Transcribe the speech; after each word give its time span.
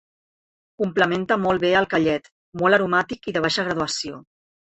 Complementa 0.81 1.37
molt 1.41 1.63
bé 1.65 1.71
el 1.81 1.87
callet, 1.91 2.31
molt 2.63 2.79
aromàtic 2.79 3.31
i 3.33 3.37
de 3.37 3.45
baixa 3.45 3.69
graduació. 3.71 4.21